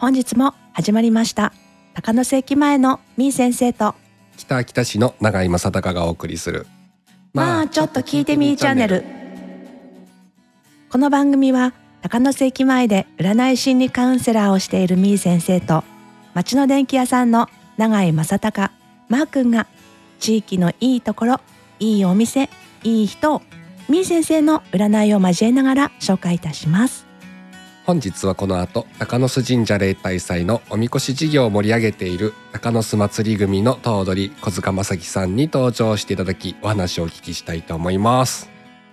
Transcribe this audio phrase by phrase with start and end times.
[0.00, 1.52] 本日も始まりました。
[1.92, 3.94] 高野関前のみー先生と。
[4.38, 6.66] 北秋田市の永井正隆がお送りする。
[7.34, 9.04] まあちょっと聞いてみーチャンネル。
[10.88, 15.84] この番組は高野関前で占い心理カウンセラーをしているみー先生と
[16.32, 18.72] 町の電気屋さんの永井正隆
[19.10, 19.66] マー君が
[20.18, 21.40] 地域のいいところ
[21.78, 22.48] いいお店
[22.84, 23.42] いい人を
[23.90, 27.09] みー先生の占いを交えながら紹介いたします
[27.90, 38.48] 本日はこの後高野須神社例大祭のおみこし事業を盛り上げている高野須祭り組の頭取小塚正樹さんに登場していただきお話をお聞きしたいと思います。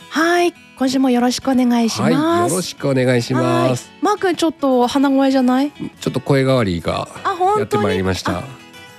[0.09, 3.91] はい今週もよろしくお願いします、はいよろしくお願いします。
[4.01, 5.71] マー君ちょっと鼻声じゃない？
[6.01, 7.07] ちょっと声変わりが
[7.59, 8.45] やってまいりました。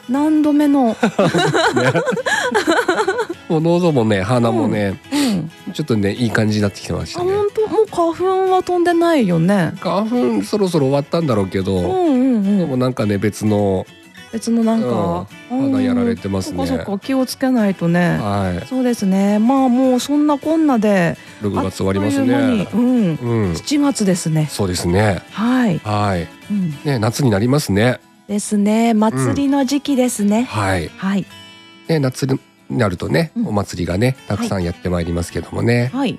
[0.08, 0.96] 何度目の、
[1.74, 1.92] ね。
[3.48, 5.00] もう喉もね鼻もね、
[5.66, 7.32] うん、ちょっとねいい感じになってきてましあたね
[7.98, 9.72] 花粉は飛んでないよね。
[9.80, 12.58] 花粉そろそろ終わったんだろうけど、うんうんうん。
[12.58, 13.86] でもなんかね別の
[14.32, 16.66] 別のなんか、うん肌やられてますね。
[16.66, 18.18] そっかそっか気をつけないとね。
[18.18, 18.66] はい。
[18.66, 19.40] そうですね。
[19.40, 22.68] まあもうそんなこんなで6月終わりますね。
[22.72, 23.14] うん。
[23.16, 23.52] うん。
[23.52, 24.46] 7月ですね。
[24.48, 25.22] そうですね。
[25.32, 26.28] はい、はい。
[26.50, 27.98] うん、ね夏になりますね。
[28.28, 28.94] ですね。
[28.94, 30.88] 祭りの時期ですね、はい。
[30.96, 31.26] はい。
[31.88, 32.38] ね夏に
[32.70, 33.48] なるとね、うん。
[33.48, 36.18] お祭りがねたくさんやってまいりますけどもね、はい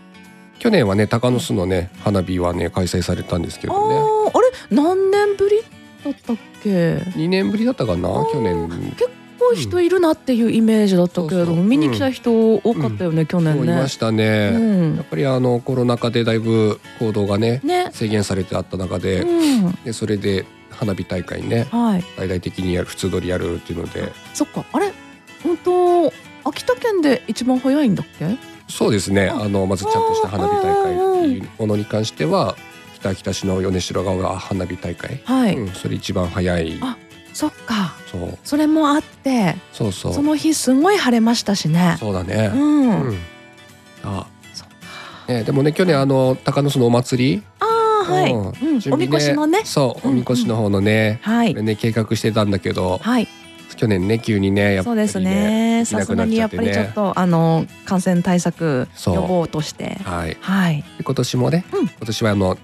[0.60, 3.96] 去年はね高野巣のね花火はね開催されたんですけあどね。
[3.96, 5.62] ーあれ何年ぶり
[6.04, 6.70] だったっけ
[7.16, 8.70] ？2年ぶりだったかな去年。
[8.98, 11.64] 結構人いるなっていうイメージだったけれども、そうそう。
[11.66, 13.74] 見に来た人多かったよね、去そう年ね。
[13.74, 14.96] いましたね、うん。
[14.98, 24.12] やっぱりあのコロナ禍でだいぶ行動がねね、制限されてあった中で,、うん、でそれで花火大会ねはい、大々的にやる普通通りやるっていうので。
[24.34, 24.92] そっか、あれ、
[25.42, 28.26] 本当秋田県で一番早いんだっけ？
[28.70, 29.30] そうですね。
[29.30, 32.56] ああのまずちゃんとした花火大会っていうものに関しては
[32.96, 36.78] 北秋田市の米城川花火大会、はい、うん、それ一番早い。
[36.82, 36.98] あ
[37.34, 38.38] そっか、そう。
[38.44, 40.14] それもあって、そうそう。
[40.14, 41.96] その日すごい晴れましたしね。
[42.00, 42.52] そうだね。
[42.54, 43.18] う、ん、うん。
[44.04, 44.28] あ。
[45.28, 48.48] ね、でもね去年あの高野巣のお祭り、ああ、はい、うん。
[48.48, 49.62] うん、おみこしのね。
[49.64, 51.52] そううんおみこしの方のね、はい。
[51.52, 52.98] これ、ね計画してたんだけど。
[53.02, 53.28] はい、
[53.80, 55.86] 去年ね急にねやっぱりそうですね。
[55.86, 62.58] さすがにやっぱりちょっと、あの感染対策予防として、はいはい、で今年もね、うん今年はあの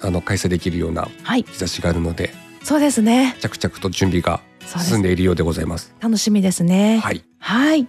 [0.00, 2.30] あの開催できるようなはい、兆しがあるので
[2.62, 3.36] そうですね。
[3.40, 5.92] 着々と準備が進んでいるようでございます。
[5.98, 6.98] 楽しみですね。
[6.98, 7.88] はいはい。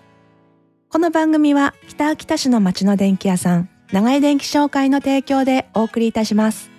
[0.89, 6.70] この番組は北秋田市の町の電気屋さん、長井電気商会の提供でお送りいたします。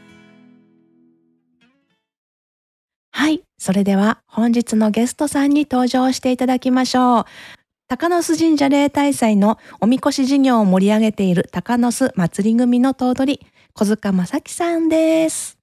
[3.15, 3.43] はい。
[3.59, 7.25] それでは本日のゲストさんに登場していただきましょう。
[7.89, 13.41] 高野須神社例大祭のおみこし事業を盛り上げている高野須祭り組の頭取、
[13.75, 15.59] 小塚正樹さんです。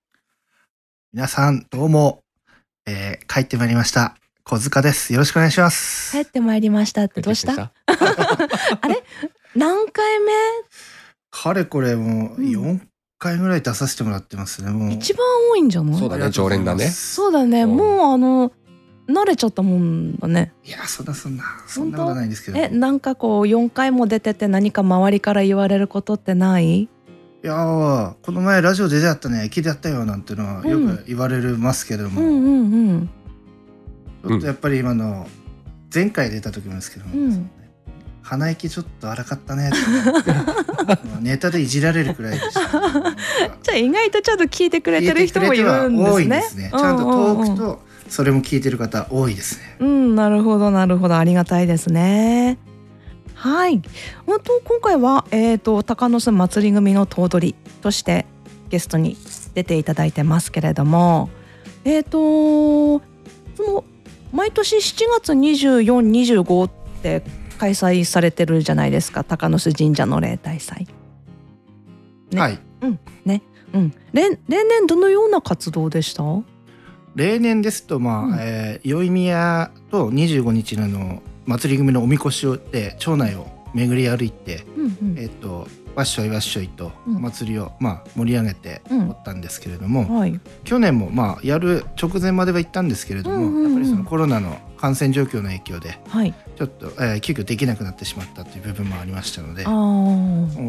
[1.12, 2.22] 皆さん、どうも、
[2.86, 4.16] えー帰ってまいりました。
[4.44, 5.12] 小塚です。
[5.14, 6.12] よろしくお願いします。
[6.12, 7.54] 帰ってまいりましたってどうした？
[7.88, 9.04] あれ？
[9.56, 10.32] 何回目？
[11.32, 12.46] かれこれもううん
[12.76, 12.80] 4
[13.20, 14.72] 回ぐらい出させてもらってますね。
[14.72, 14.92] もう。
[14.94, 16.00] 一番多いんじゃない？
[16.00, 18.52] そうだね常連だねそうだね、うんもうあの
[19.08, 20.54] 慣れちゃったもんだね。
[20.64, 22.60] いや、そんなそんな、そんなことはないんですけど。
[22.60, 26.88] え、いなんかこう4回も出てて何か周りから言われることってない？
[27.42, 33.10] やー、この前ラジオで出会ったね、聞いてやったよなんてのはようんく言われますけれども、うんうんうん。
[34.28, 35.26] ちょっとやっぱり今の、
[35.92, 37.50] 前回出た時もですけども、うん
[38.30, 39.72] 鼻息ちょっと荒かったね
[41.20, 42.62] ネタでいじられるくらいでした。
[43.64, 46.64] じゃあ意外とちゃんと聞いてくれてる人もいるん聞いてくれては多いんでですすね。
[46.66, 46.70] ね。
[46.72, 49.78] ちゃんとトークうんうんとそれも聞いてる方多いですね。
[49.80, 52.60] うん、うんなるほどなるほどありがたいですね。
[53.34, 53.82] はい。
[54.28, 58.28] 本当今回はえっ、と高野巣祭り組の頭取として
[58.70, 59.18] ゲストに
[59.56, 61.32] 出ていただいてますけれども、
[61.84, 63.84] えっ、とその
[64.32, 66.72] 毎年7月24、25っ
[67.02, 67.24] て
[67.60, 69.24] 開催されてるじゃないですか。
[69.24, 70.88] 高野巣神社の例大祭。
[72.32, 72.40] ね。
[72.42, 72.60] はい。
[72.82, 76.24] うん、例例年どのような活動でした？
[77.16, 78.36] 例年ですとまあ、うん。
[78.40, 85.20] えー宵宮と25日のあの祭り組のおみこしをで町内を巡り歩いて、うんうん。
[85.20, 90.40] えっ、とわっしょいわっしょいとうんお祭りを、まあ盛り上げてうんおったんですけれども、はい。
[90.64, 96.34] 去年もまあやる直前までは行ったんですけれども、うんうんうんやっぱりそのコロナの感染状況の影響ではい。
[96.56, 99.64] ちょっと、えー急遽できなくなってしまったという部分もありましたので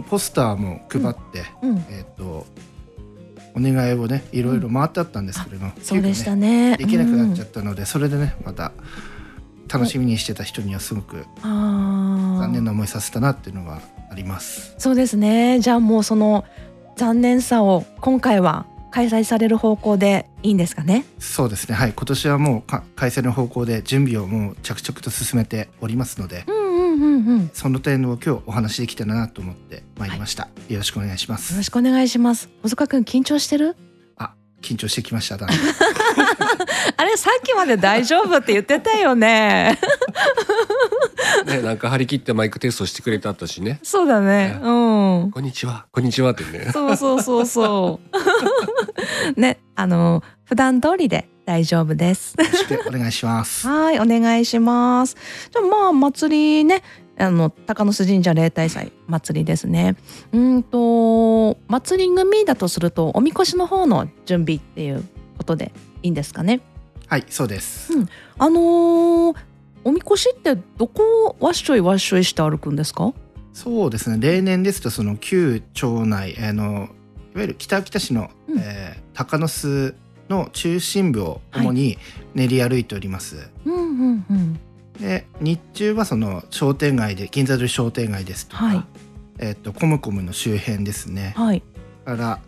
[0.08, 1.76] ポスターも配って、うん。
[1.90, 2.46] えっ、と
[3.54, 6.76] お願いをねいろいろ回ってあったんですけれども、そうでねね。
[6.76, 8.72] できなくなっちゃっったので、それでねまた
[9.72, 11.24] 楽しみにしてた人にはすごく。
[12.40, 14.74] 残念な思いさせたなっていうのはあります。
[14.78, 15.60] そうですね。
[15.60, 16.44] じゃあもうその
[16.96, 21.04] 残念さを今回は開催される方向でいいんですかね？
[21.18, 27.42] そうですねはい今年はもうか開催の方向で準備をもう着々と進めておりますのでうんうんうんうん。
[27.44, 32.48] よその点を今日お話しできたらなと思ってまいりました、よろしくお願いしますろしくお願いします。
[32.62, 33.76] 小塚くん緊張してる？
[34.62, 35.58] 緊張してきましただんだん
[36.96, 39.78] あれさっきまで大丈夫って言ってたよね。
[41.46, 44.58] ねなんか張り切ってマイクテストしてくれたったしねそうだね。
[44.62, 44.70] う
[45.26, 45.30] ん。
[45.30, 48.00] こんにちはこんにちはってねそうそうそうそ
[49.36, 49.40] う。
[49.40, 52.36] ね、あの普段通りで大丈夫です。
[52.86, 55.16] お願いしますはい、お願いします。
[55.50, 56.82] じゃあまあ祭りね、
[57.18, 59.96] あの高野須神社例大祭祭りですね。
[60.32, 65.04] うんと祭り組だとするとおみこしの方の準備っていう
[65.36, 66.60] ことでいいんですかね？
[67.06, 68.08] はいそうです、うん
[68.38, 69.36] あのー
[69.82, 73.14] おみこしってどこをわっしょいわっしょいして歩くんですか？
[73.54, 76.90] そうですね例年ですとその旧町内あの
[77.34, 79.94] いわゆる北秋田市の、うんえー鷹の巣
[80.28, 81.98] の中心部を主に
[82.34, 83.78] 練り歩いております、うんう
[84.12, 84.60] んうん。
[85.00, 88.84] で日中はその商店街で銀座通り商店街ですとか、はい
[89.38, 91.62] えっとコムコムの周辺ですねはい。
[92.04, 92.40] から、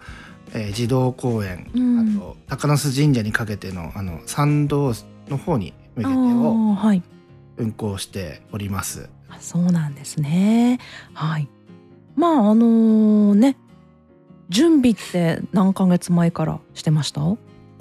[0.54, 4.92] えー児童公園、うんあと鷹の巣神社にかけてのあの参道
[5.28, 7.02] の方に向けてあをーはい。
[7.58, 9.08] 運行しております。
[9.28, 10.78] あそうなんですね。
[11.14, 11.48] はい。
[12.16, 13.56] まああのね、
[14.48, 17.20] 準備って何ヶ月前からしてました？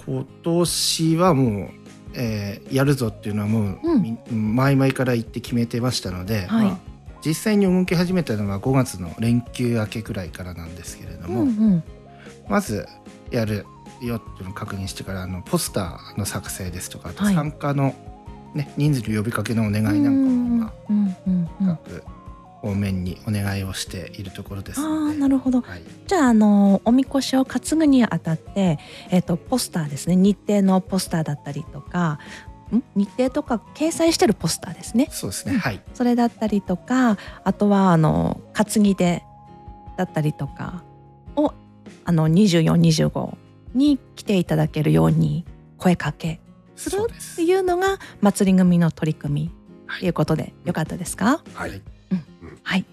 [0.06, 1.70] 今年はもう、
[2.16, 6.78] えーやるぞっていうのはもう、うんみ前々から言って決めてましたので、はいまあ
[7.24, 11.84] 実際に動き始めたのは5月の連休明けくらいからなんですけれども、うんうん。
[12.48, 12.88] まず
[13.32, 13.66] やる
[14.02, 17.36] よっていうのを確認してからあのポスターの作成ですとかあとはい。
[17.36, 17.96] 参加の、
[18.56, 22.04] ね人数の呼びかけのお願いなんかも今各
[22.62, 25.62] 方面にお願いをしているところですあなるほど。
[25.62, 28.78] はい、じゃああのおみこしを担ぐにあたって、
[29.10, 30.16] えっ、とポスターですね。
[30.16, 32.20] 日程のポスターだったりとか、
[32.72, 32.84] ん？
[32.96, 35.08] 日程とか掲載してるポスターですね。
[35.12, 35.60] そうですね、うん。
[35.60, 39.24] はいそれだったりとかあとはあの担ぎ手
[39.98, 40.91] だったりとかを
[42.06, 43.36] あの2425
[43.74, 45.46] に来ていただけるように
[45.78, 46.40] 声かけ
[46.76, 49.52] するっていうのが祭り組の取り組み
[49.88, 50.00] はい。
[50.02, 51.42] ということでよかったですか？
[51.54, 51.70] はい。
[51.70, 51.82] はい
[52.64, 52.86] はい。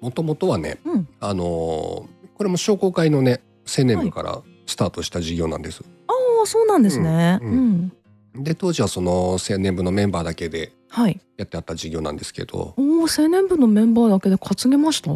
[0.00, 1.08] もともとはねうん。
[1.20, 6.12] あのーこれも商工会のね青年部からスタートした事業なんです、あ
[6.44, 7.40] あそうなんですね。
[7.42, 7.92] ううん。
[8.36, 11.20] ん、で当時はその青年部のメンバーだけではい。
[11.36, 15.10] やってあった事業なんですけど、おお青年部のメンバーだけで担げました？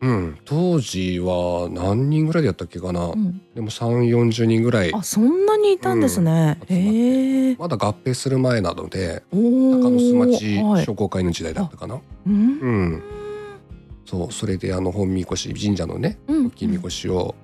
[0.00, 3.40] うん、当時は何人ぐらいでやったっけかな、うん。
[3.54, 4.92] でも3 4 0人ぐらい。
[4.94, 7.56] あそんなにいたんですね、うん。
[7.58, 10.84] まだ合併する前なので中野須町はい。
[10.84, 12.34] 商工会の時代だったかな、うん。
[12.34, 13.02] うん。
[14.04, 16.46] そうそれであの本みこし神社のねうん。
[16.48, 17.34] 大きいみこしを、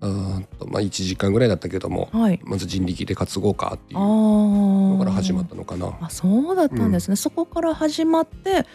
[0.00, 2.40] うーんとまあ1時間ぐらいだったけどもはい。
[2.44, 5.96] まず人力で担ごうかっていうあのあから始まったのかな。
[6.00, 8.66] あそうだったんですね、そこから始まって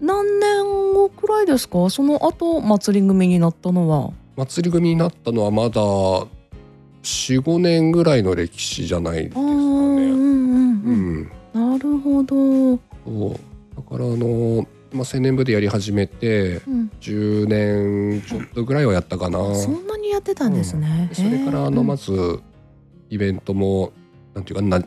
[0.00, 1.90] 何年後くらいですか？
[1.90, 4.12] その後祭り組になったのは。
[4.36, 5.80] 祭り組になったのはまだ
[7.02, 9.46] 45年ぐらいの歴史じゃないですかね。
[9.46, 11.22] うんううん。
[11.22, 13.32] ん、なるほど、うそう。
[13.76, 19.54] だからあの、まあ、青年部でやり始めてん、10年ちょっとぐらいはやったかな。
[19.56, 22.40] そんなにやってたんですね、でそれからあのまず
[23.10, 23.92] イベントも
[24.34, 24.82] なんていうかな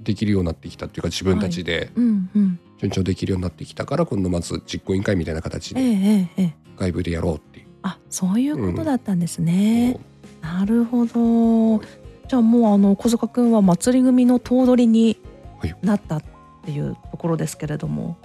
[0.00, 1.90] できるようになってきたっていうか自分たちで。
[1.94, 6.54] うんうん順調できるようになってきたから今度まず実行委員会みたいな形ええでええええ。
[6.78, 7.66] 外部でやろうっていう。
[7.82, 9.98] あそういうことだったんですね、
[10.40, 11.78] なるほど。
[11.78, 11.86] はい
[12.28, 15.18] じゃあもうあの小塚くんは祭り組の頭取に
[15.58, 16.24] はいなったっ
[16.64, 18.16] ていうところですけれども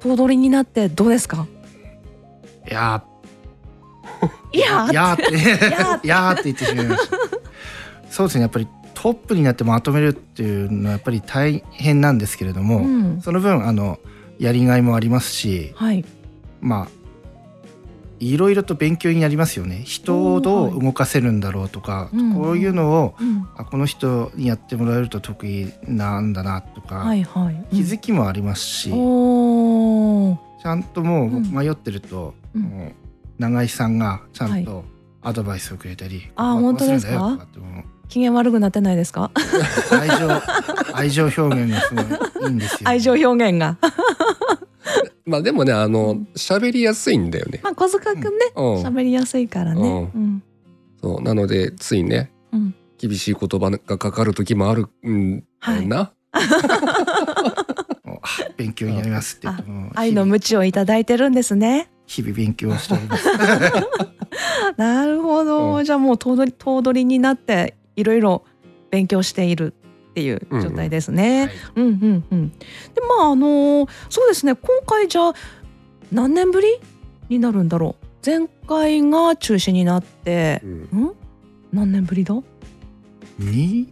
[0.00, 1.46] 頭取になってどうですか？
[2.68, 3.04] いや。
[4.52, 5.16] いやーいやーっ
[6.00, 6.06] て。
[6.06, 7.16] いやーって言ってしまいました。
[8.10, 8.66] そうですねやっぱり
[9.00, 13.98] トップになってまとめるっていうのはやっぱり大変なんですけれども、うん、その分あの
[14.38, 16.04] やりがいもありますしはい。
[16.60, 16.88] まあ
[18.18, 19.80] いろいろと勉強になりますよね。
[19.86, 22.34] 人をどう動かせるんだろうとか、うん。
[22.34, 23.48] こういうのをうん。
[23.56, 27.74] あこの人にやってもらえると得意なんだなとか、はいはい。
[27.74, 28.92] 気づきもありますし、ちゃ
[30.74, 31.50] んともううん。
[31.50, 32.62] 迷ってると、うん。
[32.64, 32.92] もう
[33.38, 34.84] 永井さんがちゃんと
[35.22, 39.30] アドバイスをくれたり、あ本当ですかってもう機嫌悪くなってないですか？
[39.92, 40.28] 愛情
[40.92, 42.80] 愛情表現がすごいいいんですよ。
[42.84, 43.78] 愛情表現が。
[45.24, 47.60] まあでもねあうのん喋りやすいんだよね。
[47.62, 50.10] まあ小塚くんね、うん、喋りやすいからね。
[50.14, 50.42] ううん
[51.00, 52.74] そうなのでついねうん。
[52.98, 56.12] 厳しい言葉がかかる時もあるんだよな。
[58.04, 59.48] もう あ勉強になりますって
[59.94, 61.90] 愛の鞭をいただいてるんですね。
[62.06, 63.26] 日々勉強しております。
[64.76, 68.44] なるほど、うんじゃあもう頭取頭取になっていろいろ
[68.90, 69.74] 勉強している
[70.10, 71.42] っていう状態ですね。
[71.42, 72.48] はいうんうんうん。
[72.50, 72.56] で
[73.18, 75.32] まああのそうですね今回じゃあ
[76.10, 76.66] 何年ぶり
[77.28, 78.06] になるんだろう。
[78.24, 80.70] 前回が中止になってう、ん
[81.04, 81.14] ん？
[81.72, 82.34] 何年ぶりだ
[83.38, 83.86] ？2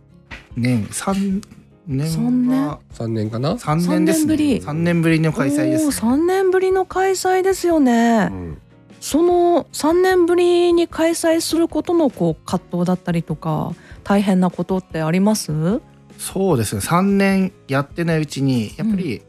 [0.56, 1.42] 年3
[1.86, 2.66] 年三年？
[2.66, 8.28] は3年かな、3年ですね三年ぶり3年ぶりの開催です、ね、三年ぶりの開催ですよね。
[8.30, 8.58] うん
[9.00, 13.72] その3年ぶりに開催することのこう葛藤だったりとか
[14.08, 15.80] 大変なことってあります？
[16.18, 19.22] そうですね3年やってないうちにやっぱり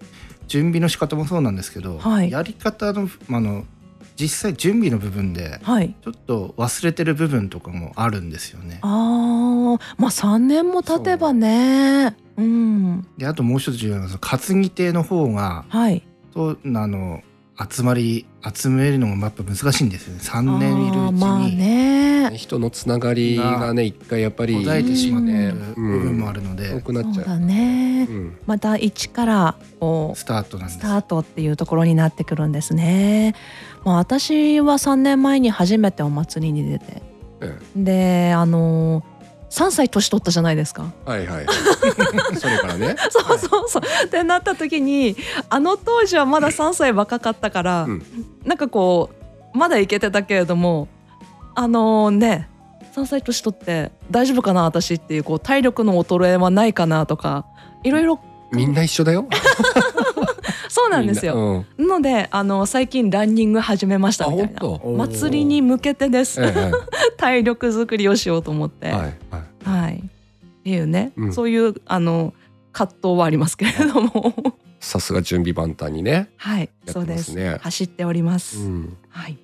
[0.48, 3.66] 準備の仕方もそうなんですけど、はいやり方のあの
[4.16, 5.96] 実際準備の部分ではい。
[6.04, 8.80] ちょっと忘れてる部分とかもあるんですよね。
[8.82, 12.18] ああ、まあ3年も経てばね。
[12.36, 13.08] うん。
[13.18, 16.04] であともう一つ重要なのは担ぎ手の方がはい。
[16.34, 17.22] とあの
[17.70, 18.26] 集まり
[18.56, 22.32] 集めるのもやっぱ難しいんですよね3年いるうちにね。
[22.36, 27.14] 人のつながりがね一回やっぱり途絶えてしまってるうん部分もあるので、多くなっちゃう。
[27.16, 28.14] そうだねう。
[28.14, 33.36] んまた一からこうスタートなんですスタートっていうところになってくるんですね。
[33.84, 37.02] まあ私は3年前に初めてお祭りに出て、
[37.76, 39.04] うんであの
[39.50, 40.92] 3歳年取ったじゃないですか。
[41.06, 41.46] はいはい。
[42.38, 42.96] それからね。
[43.10, 43.82] そうそうそう。
[44.06, 45.16] ってなった時に
[45.50, 48.04] あの当時はまだ3歳若かったから、うん
[48.46, 49.10] なんかこ
[49.54, 50.88] うまだいけてたけれども
[51.56, 52.48] あのね
[52.96, 57.46] 3歳年取って大丈夫かな私っていうこう体力の衰えはないかなとか
[57.84, 58.20] いろいろ
[58.52, 59.28] みんな一緒だよ。
[60.80, 61.36] そうなんですよ。
[61.36, 61.66] よ。
[61.78, 61.88] うん。
[61.88, 64.80] なのであの最近ランニング始めましたあみたいな。
[64.98, 66.72] 祭りに向けてです、ええ
[67.18, 69.14] 体力作りをしようと思って、はいはい。
[69.64, 71.34] はい、っていうね、うん。
[71.34, 72.34] そういうあの
[72.72, 74.34] 葛藤はありますけれども。
[74.80, 76.30] さすが準備万端にね。
[76.38, 76.70] はい。
[76.86, 77.36] やそうです。
[77.60, 78.98] 走っております、うん。
[79.10, 79.38] はい。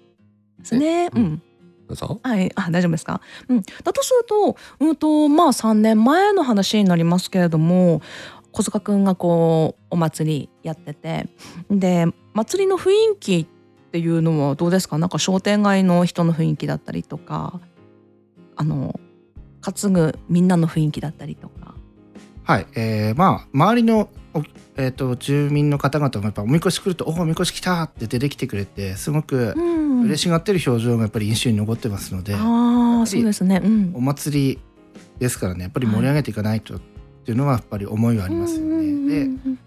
[0.60, 1.08] ですね。
[1.08, 1.24] ううん。
[1.24, 1.42] ん。
[1.88, 2.20] どうぞ。
[2.24, 2.52] はい。
[2.56, 3.20] あ大丈夫ですか？
[3.50, 3.62] うん。
[3.62, 8.02] だとするとうんとまあ3年前の話になりますけれども
[8.56, 11.28] 小塚くんがこうお祭りやってて。
[11.70, 14.98] で祭りの雰囲気っていうのはどうですか？
[14.98, 17.60] なんか商店街の人の雰囲気だったりとか。
[18.56, 18.98] あの
[19.62, 21.76] 担ぐみんなの雰囲気だったりとか。
[22.44, 24.44] はい、えーまあ周りのお
[24.78, 29.86] えー、と住民の方々もやっぱおみこし来ると「おおみこし来た!」って出てきてくれてすごくうん。
[30.04, 34.60] 嬉しがってる表情がやっぱり印象に残ってますので、ああそうですねうんお祭り
[35.18, 36.80] ですからねやっぱり盛り上げていかないと
[37.26, 38.66] っていうのはやっぱり思いはありますよね。
[38.68, 39.60] うんうんうんでうん。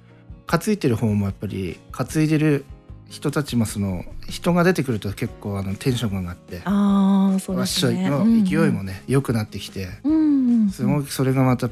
[0.46, 2.64] 担いでる方もやっぱり担いでる
[3.08, 8.08] 人たちもその人が出てくると結構あのテンションが上がってああそうですね。
[8.08, 10.70] の勢いもね良くなってきてうんうん。
[10.70, 11.68] すごくそれがまた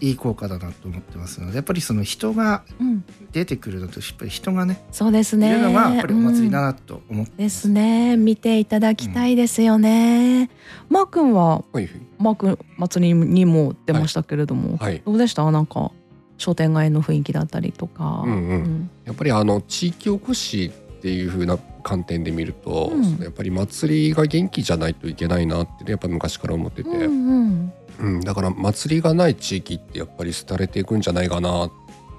[0.00, 3.04] いい効果だなと思ってますのでやっぱりその人がうん。
[3.30, 5.50] 出てくるのとやっぱり人がねそうですね。
[5.50, 8.16] いるのがやっぱりお祭りだうんなと思ってですね。
[8.16, 10.48] 見ていただきたいですよね、
[10.88, 11.88] マー君ははい
[12.18, 15.02] マー君祭りにも出ましたけれども、はい。
[15.04, 15.48] どうでした？
[15.50, 15.92] なんか
[16.38, 18.90] 商店街の雰囲気だったりとか、うんうん。
[19.04, 23.18] やっぱりあの地域おこしっていう風な観点で見ると、うん。
[23.18, 31.72] やっぱり祭りが元気じゃないといけないなってねやっぱ昔から思ってて、うんうんうん、だから祭りがない地域ってやっぱり廃れていくんじゃないかなっ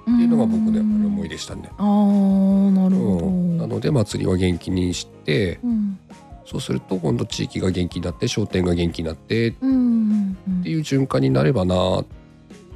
[0.06, 1.70] うんていうのが僕のやっぱり思いでしたね。
[1.76, 5.98] あーなるほど、うん、なので祭りは元気にしてうん
[6.46, 10.62] そうすると今度地域が元気になって商店が元気になってっうんうんうん。
[10.64, 12.06] ていう循環になればなっ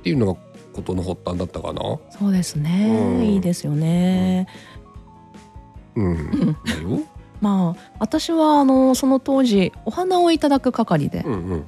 [0.05, 0.41] ていうのが
[0.73, 1.81] ことの発端だったかな。
[2.11, 3.25] そうですね、うん。
[3.25, 4.47] いいですよね、
[5.97, 7.01] うん、 だよ。
[7.41, 11.65] まあ私はあのその当時お花をいただく係で、うんうん。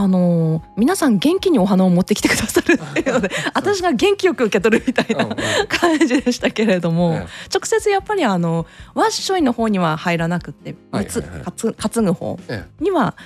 [0.00, 5.34] あの皆さん元気にお花を持ってきてくださるっていうので 私が元気よく受け取るみたいな
[5.66, 8.64] 感じでしたけれども、え直接やっぱりあの
[8.94, 11.42] ワッショイの方には入らなくってはいつはいはい。
[11.42, 13.16] 担担ぐ方えには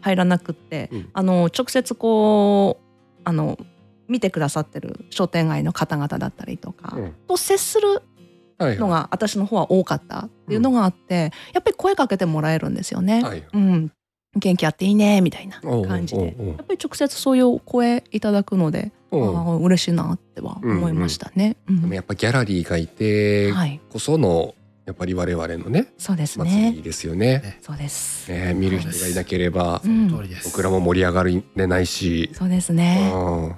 [0.00, 1.10] 入らなくって、うん。
[1.12, 3.58] あの直接こうあの
[4.08, 7.14] 見てくださってる商店街の方々だったりとか、うん。
[7.28, 8.00] と接する
[8.58, 13.22] はいのが私の方は多かったっていうのがあって、やっぱり声かけてもらえるんですよね。
[13.22, 13.44] はい。
[13.52, 13.92] うん、
[14.36, 21.56] 元気あっていいねみたいな感じでやっぱり直接そういうお声いただくので、あうんあ嬉しいなっては思いましたね。
[21.68, 26.72] うんでもやっぱギャラリーがいてはい、こそのやっぱり我々のねそうです祭ね。
[26.76, 27.40] りですよね。
[27.40, 28.30] ねそうです。
[28.30, 29.82] ね見る人がいなければ。
[30.44, 33.08] 僕らも盛り上がれないし、そうですうね。
[33.10, 33.56] ん、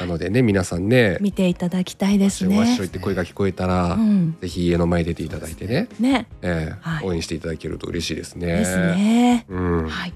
[0.00, 8.46] なのでね皆さんね見ていただきたいですねわっしょって声が聞こえたら、うん、ぜひ家の前に出ていただいてね、ね、ええはい応援していただけると嬉しいですね。
[8.46, 9.46] ですね。
[9.48, 10.12] うん、はい。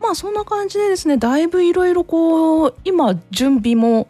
[0.00, 4.06] まあそんな感じでですね、だいぶいろいろこう今準備も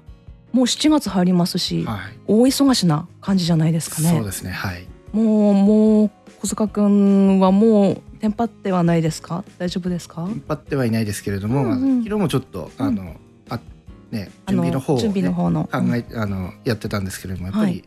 [0.53, 1.99] もう7月入りますし、はい。
[2.27, 4.11] 大忙しな感じじゃないですかね。
[4.11, 4.51] そうですね。
[4.51, 4.87] はい。
[5.13, 6.11] もうもう
[6.43, 9.45] 小塚くんはもうテンパってはないですか？
[9.59, 10.27] 大丈夫ですか？
[10.29, 13.61] 引っ張ってはいないですけれども、うんうん昨日もちょっとあの、あねあ
[14.13, 15.65] の準備の方を、ね、準備の方の。
[15.65, 17.85] 考えあのやってたんですけれどもやっぱり、はい。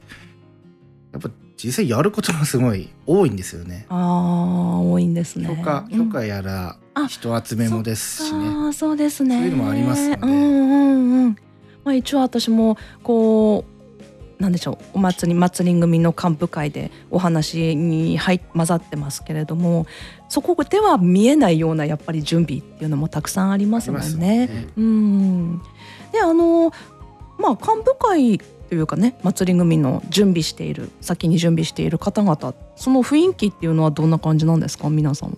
[1.13, 3.85] やっぱ実際やることがすごい多いんですよね。
[3.89, 5.47] ああ多いんですね。
[5.47, 6.07] 許可うん。
[6.07, 8.47] 許可やらあ人集めもですしね。
[8.47, 9.37] ああそうですね。
[9.37, 10.21] そういうのもありますので。
[10.21, 11.37] うんうんうん
[11.83, 19.85] まあ一応私もこうなんでしょうお祭り祭り組の幹部会でお話に入混ざってますけれども
[20.29, 24.47] そこでは見えないようなやっぱり準備っていうのもたくさんありますもんね。
[24.47, 24.67] ね。
[24.77, 25.61] うん
[26.11, 26.71] であの
[27.39, 34.89] まあ幹部会というかね祭り組の準備している先に準備している方々その雰囲気っていうのはどんな感じなんですか？
[34.89, 35.35] 皆さんは。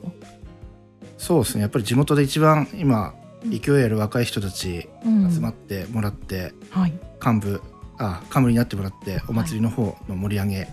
[1.18, 3.14] そうですねやっぱり地元で一番今
[3.50, 6.94] 勢いある若い人たちうん集まってもらって、はい
[7.26, 7.62] 幹部
[7.98, 10.68] あ幹部になってもらってお祭りの方の盛り上げ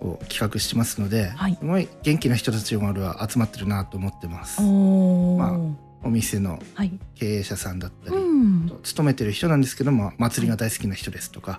[0.00, 4.60] を企画してますので、はいすごい元気な人たちが集まってるなと思ってます。
[4.60, 5.56] ま
[6.04, 6.98] お店のはい。
[7.14, 8.31] 経営者さんだったり、うん。
[8.82, 11.58] 勤めてる人なんですけども祭りが大好きな人ですとか。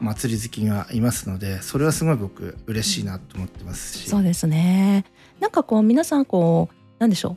[0.00, 5.04] 祭り好きがいますのでそれはすごい僕嬉しいなと思ってますし、そうですね。
[5.40, 7.36] なんかこう皆さんこうなんでしょ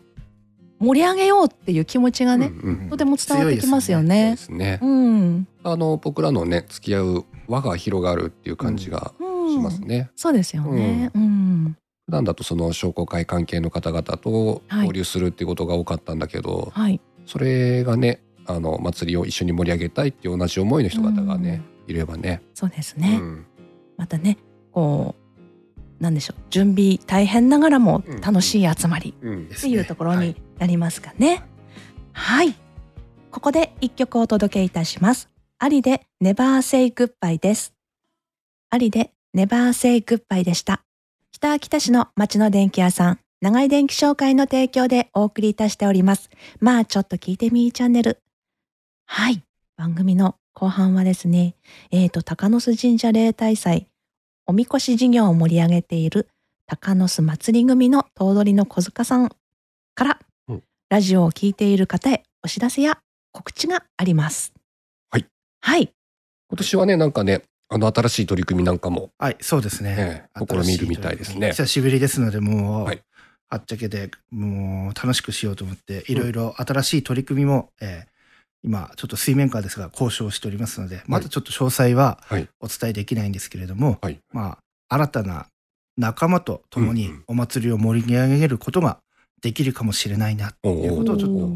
[0.79, 4.37] う盛り上げようっていう気持ちがね、うんうんとても伝わってきますよそうねで。
[4.37, 4.79] すね。
[4.81, 5.47] うん。
[5.63, 9.51] あの僕らのね付き合う輪が広がるっていう感じがうん。
[9.51, 10.09] しますね。
[10.15, 11.11] そうですよね。
[11.13, 11.75] うん。
[12.05, 17.01] 普段だとその商工会関係の方々とはい交流するっていうことが多かったんだけど、はい。
[17.25, 22.41] それがねあの祭りを一緒に盛り上げたいっていう同じ思いの人方がね、いればね。
[22.55, 23.19] そうですね。
[23.21, 23.45] うん
[23.95, 24.37] またね
[24.71, 25.15] こ
[25.99, 31.43] うなんでしょう準備大変ながらもうん楽しい集まりっていうところにはいなりますかね。
[32.11, 32.55] はい、
[33.31, 35.29] ここで一曲お届けいたします。
[35.57, 37.73] ありで Never Say Goodbye です。
[38.69, 40.83] ありで Never Say Goodbye でした。
[41.31, 46.29] 北秋田市の町の電気屋さん、長井電気商会の提供でお送りいたしております。
[46.59, 48.21] まあちょっと聞いてみーチャンネル。
[49.11, 49.41] はい、
[49.75, 51.55] 番組の後半はですね、
[51.89, 53.87] えーと、鷹巣神社例大祭、
[54.45, 56.29] おみこし事業を盛り上げている
[56.67, 59.29] 鷹巣祭り組の頭取の小塚さん
[59.95, 62.99] から、うんラジオを聞いている方へお知らせや
[63.31, 64.53] 告知があります。
[65.09, 65.25] はい。
[65.61, 65.91] はい。
[66.49, 69.95] 今年はねなんかねあの新しい取り組みなんかもはい、そうですね。
[69.97, 73.01] ええ試みるみたいですね久しぶりですので、もう、はい
[73.51, 78.08] はっちゃけで、もう楽しくしようと思って、いろいろ新しい取り組みも、えー
[78.63, 82.47] 今、ちょっと水面下ですが、交渉しておりますので、まだちょっと詳細ははい。
[82.59, 84.19] お伝えできないんですけれども、はい。
[84.31, 84.57] ま
[84.89, 85.47] あ、新たな
[85.97, 87.23] 仲間と共にうんうん。
[87.27, 88.99] お祭りを盛り上げることが
[89.41, 91.49] できるかもしれないな、おいうことをちょっと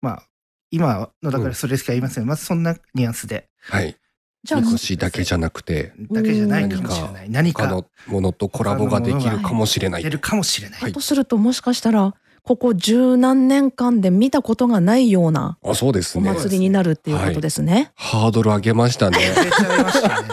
[0.00, 0.22] まあ、
[0.70, 2.26] 今のだからそれしか言いません。
[2.26, 3.96] まずそんなニュアンスで、はい。
[4.44, 7.30] じゃあしだけじゃなくてだけじゃないかもしれない。
[7.30, 10.80] 何か他のものとコラボができるかもしれない出るかもしれない。
[10.80, 12.14] はいとするともしかしたら
[12.48, 17.92] ここ十何年間で見たことがないようなあそうですおね祭りになるっていうことですね。
[17.94, 20.28] ハードル上げましたね出ちゃいましたね。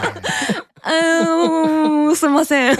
[0.86, 2.74] うーんすいません。
[2.74, 2.78] い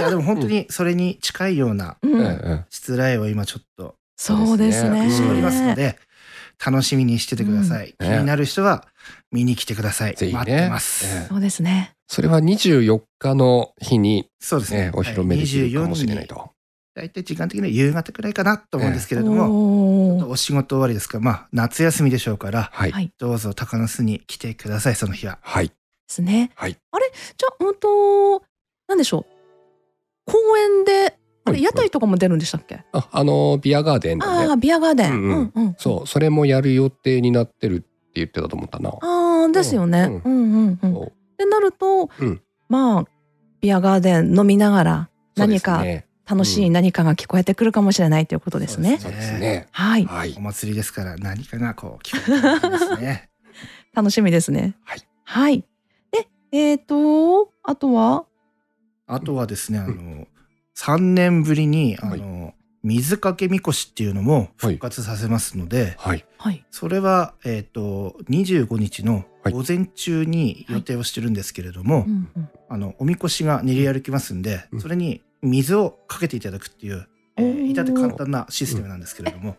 [0.00, 5.08] やでも本当にそれに近いようなうんええ失礼を今ちょっとそうですね。
[5.12, 5.96] しておりますので、
[6.66, 7.94] 楽しみにしててください。
[8.00, 8.84] うん気になる人は
[9.30, 10.16] 見に来てください。
[10.16, 11.06] ぜひね待ってます。
[11.06, 11.92] ええそうですね。
[12.08, 14.90] それは24日の日に、そうですねね、。
[14.94, 16.53] お披露目できるかもしれないと。
[16.94, 17.00] と。
[17.00, 25.38] 大体時間的には夕方くらいかなと思うんですけれども、おーお仕事終わりですから、まあ夏休みでしょうから、はい、はいどうぞ高野巣に来てください、その日は。
[25.42, 25.74] はい、で
[26.08, 26.50] すね。
[26.54, 26.76] はい。
[26.92, 27.12] あれ？
[27.36, 28.42] じゃあ本当
[28.88, 29.26] なんでしょ
[30.26, 30.30] う？
[30.32, 32.84] 公園であはいれ屋台とかも出るんでしたっけ？
[32.92, 34.32] あ、あのビアガーデンでね。
[34.32, 35.12] ああビアガーデン。
[35.12, 35.74] ううんんうんうん。
[35.78, 38.90] そう、それもやる予定になってるって言ってたと思ったな。
[38.90, 40.22] ああですよね。
[40.24, 41.02] ううんうんうん。
[41.02, 43.04] ってなると、うんまあ
[43.60, 45.82] ビアガーデン飲みながら何か
[46.26, 48.98] 楽しい何かが聞こえてくるかもしれないということですね。
[48.98, 49.68] そうですね。
[49.72, 50.04] はい。
[50.06, 50.40] はいお。
[50.40, 53.28] 祭りですから何かがこう聞こえてきますね。
[53.94, 54.74] 楽しみですね。
[54.84, 55.06] はい。
[55.24, 55.64] はい。
[56.10, 58.24] で、えっ、と、あとは、
[59.06, 60.26] あとはですね、あの、
[60.76, 66.24] 3年ぶりに、あはいの、水かけみこしっていうのも復活させますので、はい。
[66.36, 66.64] はい。
[66.70, 79.56] それは、えっ、と、25日のはい午前中に予定をしてるんですけれども、うんうんあの、おみこしが練り歩きますんで、うんそれに水をかけていただくっていう、えおーー、至って簡単なシステムなんですけれども、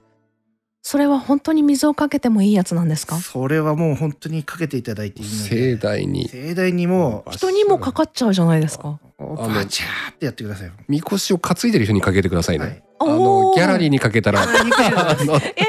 [0.81, 3.17] それは本当に水をかけてもいいやつなんですか？
[3.17, 6.27] それはもう本当にかけていただいていいの盛で、大に。
[6.27, 8.99] 盛大にもう、人にもかかっちゃうじゃないですか。
[9.17, 10.71] バチャーってやってください。
[10.87, 12.65] みこしを担いでる人にかけてくださいね。
[12.65, 14.53] はいあのギャラリーにかけたら、いや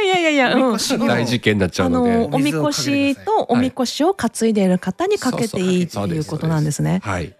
[0.01, 2.17] いやいやいや、うん大事件になっちゃあうので。
[2.19, 7.01] のおみこしとおみこしを担いでいる方にかけていいっていうことなんですね。
[7.03, 7.35] はい。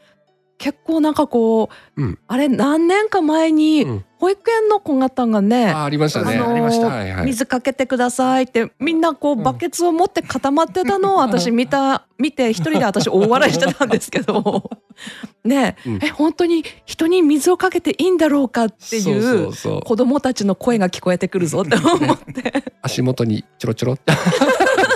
[0.59, 2.19] 結構なんかこう、うん。
[2.27, 4.05] あれ何年か前にうん。
[4.19, 6.37] 保育園の子方がね、あありましたね。
[6.37, 7.27] あのーはいはい。
[7.27, 14.71] 水かけてくださいってみんなこうバケツを持って固まってたのを 私見た見て一人で私大笑いしてたんですけど。
[15.45, 15.99] ねえ,、うん。
[16.03, 22.65] え本当に人に水をかけていいんだろうかってそいう子供たちの声が聞こえてくるぞって思って。
[22.81, 24.15] 足元にちょろちょろって。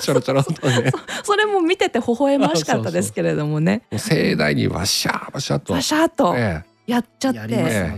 [0.01, 0.91] ちょろちょろっとね。
[1.23, 1.37] そ
[1.71, 5.75] 見てて微笑ましかったですけれどもね 盛大にわしゃーわしゃーと。
[5.75, 7.39] パシャーっとえやっちゃって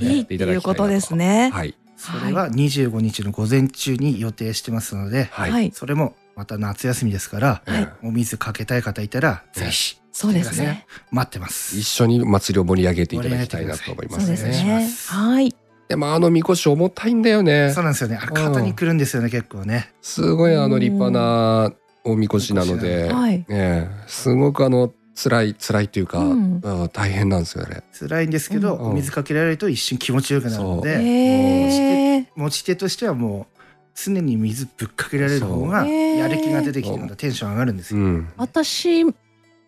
[0.01, 1.51] いいっていうことですね。
[1.55, 5.51] はいそれは25日の午前中に予定してますので、はい。
[5.53, 10.85] はい、それもまた夏休みですから、ええお水かけたい方いたら、ええぜひそうですね。
[11.13, 11.79] 待ってます。
[11.79, 14.49] 一緒に祭りを盛り上げていただきたいなと思いまそうすね。
[14.49, 14.89] ですね。
[15.07, 15.55] はい。
[15.89, 17.85] でもあのみこし重たいんだよねそう。
[17.85, 18.17] なんですよね。
[18.17, 19.93] あれ肩にくるんですよね、結構ね。
[20.03, 21.73] すごいあの立派な
[22.05, 23.45] おみこしなので、はい。
[23.49, 27.83] ええすごくあの辛い辛いというか、うんうん大変なんですよね。
[27.93, 33.63] 辛いんですけど、うんお水かけられると一瞬気持ちよくなるので、えー、持ち手としてはもう
[33.95, 38.01] 常に水ぶっかけられる方がやる気が出てきてまたテンション上がるんですよ。
[38.01, 38.29] うん。
[38.37, 39.05] 私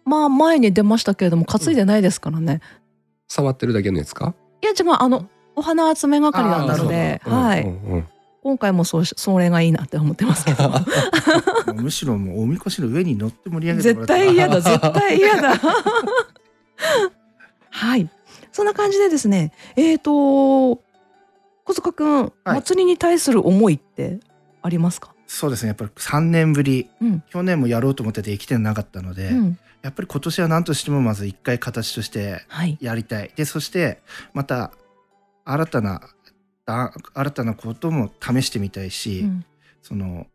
[0.04, 2.60] まあ前に出ましたけれども担いでないですからね。
[3.28, 4.34] 触ってるだけのやつか？
[4.62, 8.06] いやじゃあまああのお花集め係だったので、はい、うんうんうん
[8.44, 10.70] 今回もそうしそれがいいなって思ってますけど。
[11.74, 14.26] むしろもうおみこしの上に乗って盛り上げても絶らって。
[14.26, 15.54] 対嫌だ絶対嫌だ。
[17.70, 18.10] はい。
[18.52, 20.82] そんな感じでですねえっ、ー、と
[21.64, 22.32] 小塚くん、はい。
[22.44, 24.20] 祭りに対する思いって
[24.60, 26.90] ありますか、そうですねやっぱり3年ぶり。
[27.00, 27.22] うん。
[27.30, 32.76] 去年もやろうと思っててできてなかったので、うん、やっぱり今年は何としてもまず一回形としてはい。
[32.78, 33.32] やりたい。
[33.34, 34.02] でそして
[34.34, 34.70] また
[35.46, 36.02] 新たな
[36.66, 39.44] あ新たなことも試してみたいし、うん。
[39.82, 40.26] その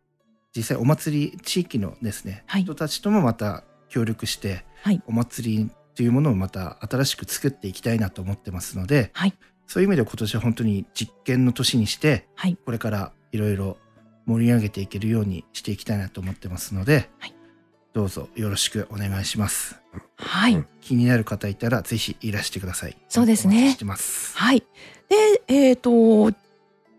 [0.54, 2.62] 実際お祭り地域のですね、はい。
[2.62, 5.02] 人たちともまた協力して、はい。
[5.06, 9.34] お祭りというものをまた新しく作っていきたいなと思ってますので、はい。
[9.66, 12.56] そういう意味では今年は本当に実験の年にして、はい。
[12.64, 13.76] これからいろいろ
[14.26, 17.34] 盛り上げていけるようにしていきたいなと思ってますので、はい
[17.92, 19.76] どうぞよろしくお願いします。
[20.16, 22.96] はい、うん気になる方いたらぜひいらしてください。
[23.08, 24.36] そうですねしてます。
[24.36, 24.62] はい
[25.08, 26.30] でえっ、と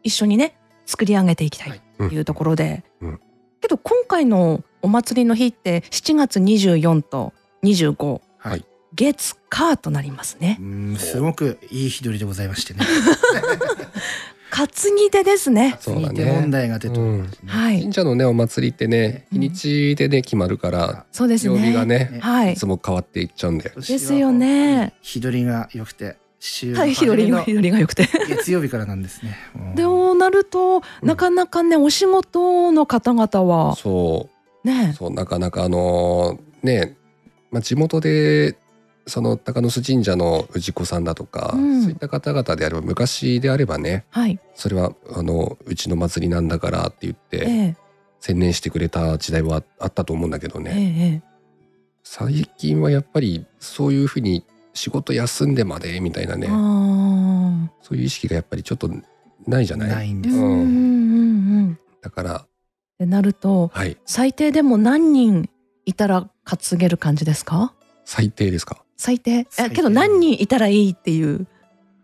[0.03, 3.19] 一緒にね作り上げていきたいというところで、うん
[3.61, 8.65] けど今回のお祭りの日って7月24と25はい。
[8.93, 10.63] 月火となりますねう。
[10.63, 12.81] ーんすごくいい日取りでございましてね。
[14.51, 15.77] 担ぎ手ですね。
[15.79, 16.99] そうだね問題が出て。
[17.45, 21.55] はい神社のねお祭りってねうん日にちでね決まるから、そうですね。
[21.55, 23.69] 曜日がねねはいいつも変わっていっちゃうんで。
[23.69, 24.93] ですよね。
[25.01, 28.07] 日取りが良くて、週のはい、日取り日取りが良くて。
[28.27, 29.37] 月曜日からなんですね。
[29.75, 34.29] でもなると、うんなかなかねお仕事の方々はそ
[34.63, 36.97] うねそうなかなかあのね、
[37.51, 38.57] まあ、地元で
[39.07, 41.81] その高野須神社の氏子さんだとか、うん。
[41.81, 47.75] そういった方々であれば昔であればねはい、それはあのうちの祭りなんだからって言っえてえ
[48.19, 51.21] 専念してくれた時代はあったと思うんだけどええね、ええ。
[52.03, 56.47] 最近はやっぱりそういうふうに仕事休んでまでみたいなね。
[56.49, 58.89] あそういう意識がやっぱりちょっと
[59.47, 59.89] ないじゃない？
[59.89, 60.35] ないんです。
[60.35, 60.65] ーうんうんうんう
[61.71, 61.79] ん。
[62.01, 62.47] だからっ
[62.99, 63.97] てなるとはい。
[64.05, 65.49] 最低でも何人
[65.85, 67.73] いたら担げる感じですか？
[68.05, 68.83] 最低ですか？
[69.01, 69.47] 最低。
[69.49, 71.47] 最低えけど何人いたらいいっていう。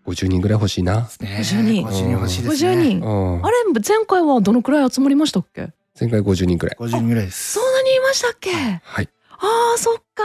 [0.07, 1.07] 50人ぐらい欲しいな、ね
[1.41, 2.83] 50人50人欲しいです50ね。
[2.95, 3.01] 人。
[3.01, 5.69] うんあ、れ前回はどのくらい集まりましたっけ？
[5.99, 7.53] 前回50人ぐらい50人ぐらいです。
[7.53, 8.51] そんなにいましたっけ？
[8.51, 10.23] あはいあーそっか。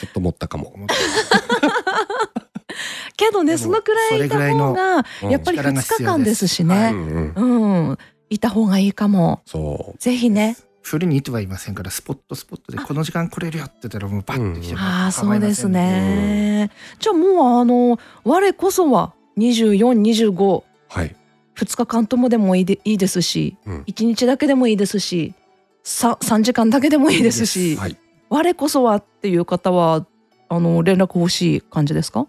[0.00, 0.74] ちょっと持ったかも、
[3.16, 6.90] けどねそのくらいいた方がうんやっぱり2力が必要日間ですしうね。
[6.90, 7.98] んうんうん。
[8.30, 9.42] いた方がいいかも。
[9.46, 10.56] そうぜひね。
[10.90, 16.70] フルにいてはいませんからスポットスポットでこの時間来れるよって言ったらもうバッて来てもああそうです構いません。
[16.98, 21.14] じゃあもうあの我こそは2425はい。
[21.56, 23.82] 2日間ともでもいいでいいですし、うん。
[23.82, 25.34] 1日だけでもいいですし
[25.84, 27.96] 3, 3時間だけでもいいですしはい。
[28.28, 30.06] 我こそはっていう方は
[30.48, 32.26] あの連絡欲しい感じですか？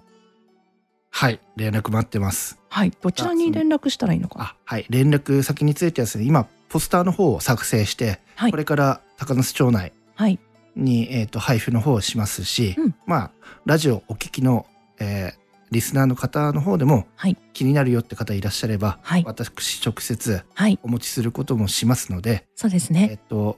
[1.10, 1.40] はい。
[1.56, 2.60] 連絡待ってます。
[2.70, 2.92] はい。
[3.02, 4.86] どちらに連絡したらいいのかあはい。
[4.90, 8.52] 連絡先についてはですね今ポスターの方を作成して、はい。
[8.52, 10.40] これから高野市町内はい。
[10.76, 12.96] に、えー、と配布の方をしますし、うん。
[13.06, 13.32] まあ
[13.66, 14.66] ラジオお聞きの、
[15.00, 17.38] えーリスナーの方の方でも、はい。
[17.54, 19.24] 気になるよって方いらっしゃれば、はい。
[19.26, 20.78] 私直接はい。
[20.84, 23.58] お持ちすることもしますので、そうですえねっと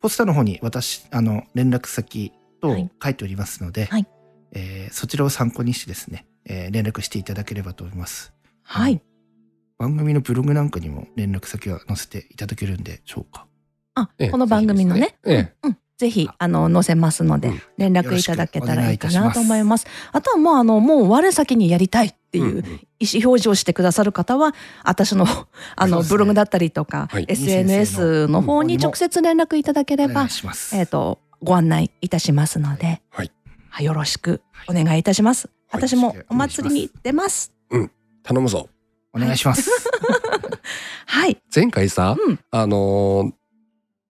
[0.00, 2.88] ポスターの方に私あの連絡先とはい。
[3.02, 4.06] 書いておりますので、はい。
[4.52, 8.32] えーそちらを参考にしてですね、えー連絡していただければと思います。
[8.62, 9.02] はい
[9.78, 13.46] 番組のブログなんかにも連絡先は載せていただけるんでしょうか？
[13.94, 15.16] あええこの番組のね？
[15.24, 15.54] ぜひですね。
[15.62, 15.68] ええ。
[15.68, 16.34] うんぜひあ。
[16.38, 17.62] あの載せますのでうん。
[17.76, 19.86] 連絡いただけたらいいかなと思います。
[20.12, 22.64] あとはもうあのもう我先にやりたいっていううんうん。
[22.64, 22.80] 意思
[23.24, 25.26] 表示をしてくださる方は私の
[25.76, 27.24] あのブログだったりとかはい。
[27.28, 30.26] SNS の方に直接連絡いただければ。
[30.72, 33.30] えっとご案内いたしますので、はい。
[33.70, 35.48] はいよろしくお願いいたします。
[35.68, 35.82] はい。
[35.82, 37.52] 私もお祭りに出ます。
[38.24, 38.68] 頼むぞ
[39.12, 39.70] お願いします。
[41.06, 41.38] はい。
[41.54, 42.38] 前回さ、うん。
[42.50, 43.32] あのー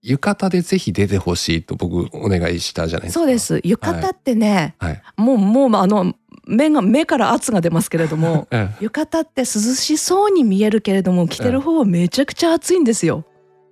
[0.00, 3.20] 浴衣でぜひ出てほしいと僕お願いしたじゃないですか。
[3.20, 3.60] そうです。
[3.64, 6.14] 浴衣ってね、はい、もうもうあの
[6.46, 13.24] 目が目から圧が出ますけれども え浴衣って涼しそうに見えるけれども着てる方はめちゃくちゃ暑いんですよ。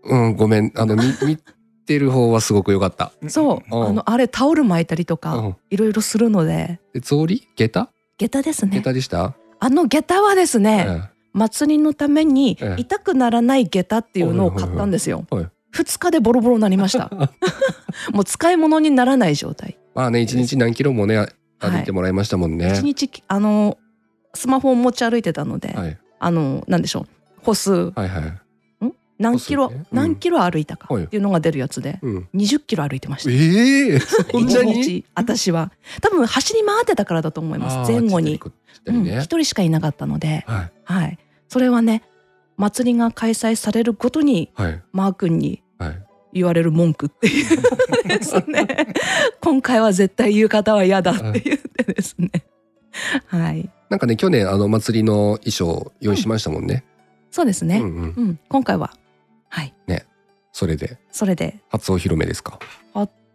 [0.04, 0.72] えうんごめん。
[0.74, 1.38] あの見 見
[1.86, 3.12] てる方はすごく良かった。
[3.28, 3.88] そう、うん。
[3.88, 5.56] あのあれタオル巻いたりとかうん。
[5.70, 6.80] いろいろするので。
[6.92, 7.40] で草履？
[7.54, 7.88] 下駄？
[8.18, 8.80] 下駄です下ね。
[8.80, 12.80] 駄でした、あの下駄はですね、え祭りのためにええ。
[12.80, 15.26] 痛くならない下駄っていうのを買ったんですよ。
[15.30, 15.42] はい。
[15.42, 15.50] はい。
[15.70, 17.10] 二日でボロボロになりました。
[18.12, 19.78] もう使い物にならない状態。
[19.94, 21.28] まあね一日何キロもねはい。
[21.58, 23.78] 歩いてもらいましたもんね、一日あの
[24.34, 27.06] スマホを持ち歩いてたので、はい、あのなんでしょう。
[27.42, 27.72] 歩数。
[27.72, 28.46] はいはい。
[29.18, 29.76] 何キロ、ね。
[29.76, 29.86] うん。
[29.96, 31.04] 何キロ歩いたかはい。
[31.04, 32.28] っていうのが出るやつで、うん。
[32.34, 33.30] 20キロ歩いてました。
[33.30, 33.98] ええ
[34.30, 34.82] そんな一に？
[34.82, 35.72] 日私は。
[36.02, 37.90] 多分走り回ってたからだと思います。
[37.90, 38.32] 前後に。
[38.32, 38.52] あーちょっ
[38.84, 39.12] とね。
[39.12, 40.72] うん一、人しかいなかったので、はい。
[40.84, 41.18] はい、
[41.48, 42.02] それはね
[42.56, 44.82] 祭りが開催されるごとにはい。
[44.92, 46.02] マー君にはい。
[46.32, 48.66] 言われる文句っていうですね。
[49.40, 52.30] 今回は絶対言う方は嫌だって言ってですね。
[53.26, 53.70] はい。
[53.88, 56.84] なんかね去年あの祭りの衣装用意しましたもんね、
[57.30, 58.14] そうですね、うんうん。
[58.16, 58.38] うん。
[58.48, 58.92] 今回は。
[59.48, 59.72] はい。
[60.52, 60.98] それで。
[61.12, 61.60] それで。
[61.68, 62.58] 初お披露目ですか？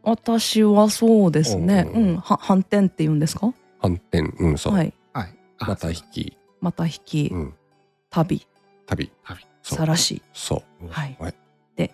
[0.03, 1.87] 私はそうですね。
[1.93, 2.17] ううんん。
[2.17, 3.53] は反転って言うんですか？
[3.79, 4.19] 反転。
[4.21, 4.93] うんそう、はい。
[5.13, 5.35] はい。
[5.59, 7.53] あまた引き、また引き、うん、
[8.11, 8.45] 旅。
[8.87, 9.11] 旅。
[9.23, 9.47] 旅。
[9.63, 9.77] そう。
[9.79, 10.21] さらし。
[10.33, 10.87] そう。
[10.89, 11.35] はい、はい。
[11.75, 11.93] で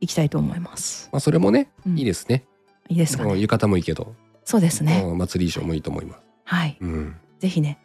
[0.00, 1.98] 行きたいと思います、まあそれもね、うん。
[1.98, 2.44] いいですね。
[2.88, 3.32] いいですかね。
[3.32, 4.14] うん浴衣もいいけど、
[4.44, 5.02] そうですね。
[5.04, 6.20] うん祭り衣装もいいと思います。
[6.44, 6.76] はい。
[6.80, 7.16] うん。
[7.38, 7.78] ぜひね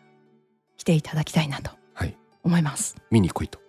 [0.78, 2.18] 来ていただきたいなとはい。
[2.44, 3.60] 思います、見に来いと。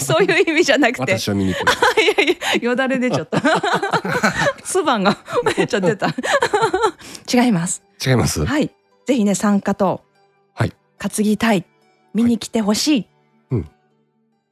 [0.00, 1.18] そういう意味じゃなくて。
[1.18, 2.24] 私は見に来い。
[2.24, 3.40] いやいやよだれ出ちゃった。
[4.64, 5.16] 唾が
[5.56, 6.08] めっちゃ出た。
[7.32, 7.82] 違います。
[8.04, 8.44] 違います？
[8.44, 8.70] はい。
[9.06, 10.02] ぜひね参加と、
[10.54, 10.72] はい。
[10.98, 11.66] 担ぎたい
[12.14, 13.06] 見に来てほしい。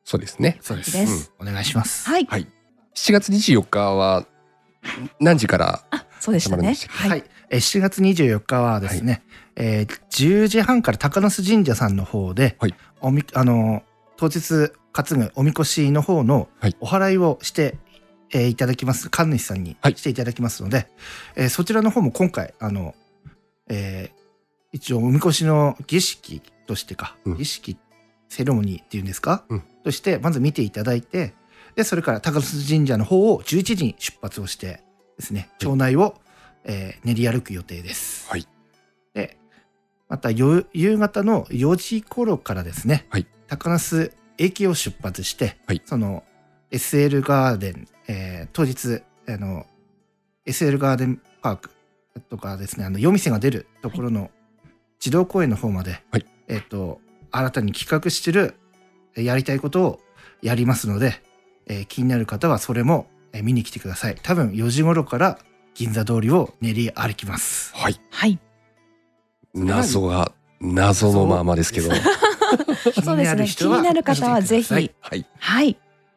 [0.05, 0.59] そうですね。
[0.61, 0.92] そうです。
[0.92, 1.33] です。
[1.38, 2.09] お願いします。
[2.09, 2.48] はい、はい。
[2.96, 4.27] 7月24日は
[5.20, 6.75] 何時からあそうでしたね。
[6.88, 9.22] はい、えー7月24日はですね、
[9.55, 12.75] えー10時半から高須神社さんの方で、はい。
[13.01, 13.85] おみあの
[14.16, 16.77] 当日担ぐおみこしの方のはい。
[16.81, 17.79] お祓いをして、
[18.33, 19.09] えーいただきます。
[19.09, 19.96] 神主さんにはい。
[19.96, 20.88] していただきますので、
[21.37, 22.96] えーそちらの方も今回あの、
[23.68, 24.22] えー
[24.75, 26.40] 一応おみこしの儀式
[26.73, 27.37] としてか、うん。
[27.37, 27.77] 儀式
[28.31, 29.63] セレモニーっていうんですか、うん。
[29.85, 31.35] としてまず見ていただいて
[31.75, 34.83] でそれから高須神社の方を11時に出発をして
[35.19, 36.15] ですね町内を、
[36.65, 38.31] えー練り歩く予定です。
[38.31, 38.49] はい。
[39.13, 39.37] で
[40.09, 43.27] またよ夕方の4時頃からですね、はい。
[43.49, 45.83] 高須駅を出発して、はい。
[45.85, 46.25] その
[46.71, 49.67] SL ガーデン、えー当日あの
[50.47, 51.71] SL ガーデンパーク
[52.31, 54.31] とかですねあの夜店が出るところの
[55.01, 57.00] 児童公園の方まで、はいえっ、と
[57.31, 58.55] 新たに企画してる
[59.14, 60.00] えーやりたいことを
[60.42, 61.22] やりますので、
[61.66, 64.16] えー気になる方はそれもえー見に来てください。
[64.22, 65.38] 多分4時頃から
[65.74, 67.74] 銀座通りを練り歩きます。
[67.74, 68.00] はい。
[68.11, 68.38] はい。
[69.55, 71.90] 謎が謎のままですけど。
[73.02, 73.46] そうですね。
[73.46, 74.72] 気になる方はぜひ。
[74.72, 74.94] はい。
[75.38, 75.76] はい。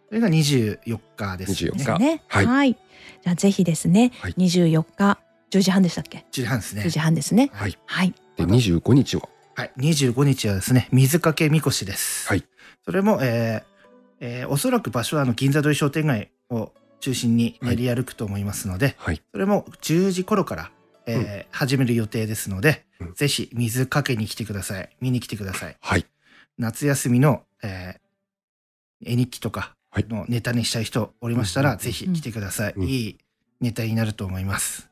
[0.10, 2.22] それが24日です、ね、24日ですね。
[2.28, 2.74] はい。
[2.74, 4.34] じゃあぜひですね、はい。
[4.34, 5.20] 24日
[5.52, 6.84] 10時半でしたっけ？10時半ですね。
[6.84, 7.50] 10時半ですね。
[7.54, 7.78] はい。
[7.86, 8.14] はい。
[8.38, 9.24] で25日は？
[9.56, 12.28] はい、25日はですね、水かけみこしです。
[12.28, 12.44] はい。
[12.84, 13.76] それも、えー
[14.20, 20.72] えーおそらく場所はあの銀座通り商店街を中心に練り歩くと思いますので、はいそれも10時頃から、
[21.06, 24.90] えー始める予定ですので、うんぜひ水かけに来てください。
[25.00, 25.78] 見に来てください。
[25.80, 26.06] はい
[26.58, 32.74] 夏休みの、えー絵日記とかはいのネタにしたい人おりましたら、うんぜひ来てください。
[32.76, 33.18] うんいい
[33.62, 34.90] ネタになると思います。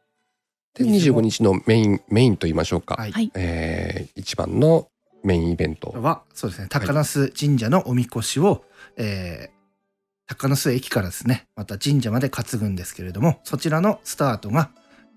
[0.75, 3.11] で25日のメインメインと言いましょうか、はい。
[3.11, 3.31] はい。
[3.35, 4.87] えー一番の
[5.23, 5.91] メインイベント。
[5.91, 8.65] は、そうですね、高那須神社のおみこしを、
[8.97, 9.53] えー
[10.25, 14.71] 高那須駅からですね、また神社まで担ぐんですけれども、そちらのスタートが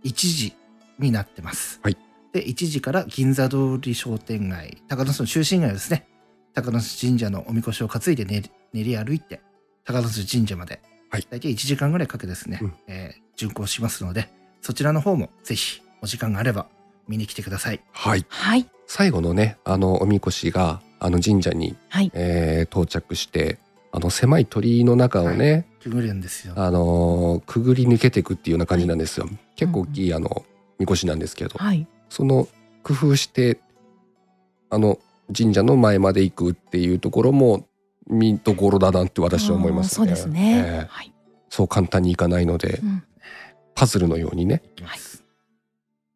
[0.04, 0.54] 1時
[0.98, 1.80] になってます。
[1.82, 1.96] はい。
[2.32, 6.06] で、1時から銀座通り商店街、高那須の中心街をですね、
[6.54, 9.40] 高那須神社のおみこしを担いで練り練り歩いて、
[9.84, 11.26] 高那須神社まで、はい。
[11.30, 12.74] 大体1時間ぐらいかけですね、うん。
[12.88, 14.28] えー巡行しますので、
[14.66, 16.66] そちらの方もぜひお時間があれば
[17.06, 17.80] 見に来てください。
[17.92, 23.60] はいはい最後のねあのおみこしがあの神社に、はいえー到着して
[23.92, 26.54] あの狭い鳥居の中をね、くぐるんですよ。
[26.56, 29.28] あのーくぐり抜けていくっていうような感じなんですよ。
[29.54, 30.44] 結構大きいあの
[30.80, 31.86] みこしなんですけど、はい。
[32.08, 32.48] その
[32.82, 33.60] 工夫して
[34.68, 34.98] あの
[35.32, 37.68] 神社の前まで行くっていうところも
[38.08, 39.94] 見どころだなって私は思いますね。
[39.94, 40.64] そうですね。
[40.66, 41.12] ええはい。
[41.50, 43.04] そう簡単にいかないのでうん
[43.76, 45.22] パズルのようにねいきます